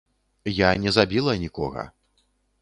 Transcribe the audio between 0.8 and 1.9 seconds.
не забіла нікога.